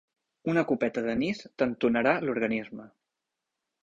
[0.51, 2.89] Una copeta d'anís t'entonarà l'organisme.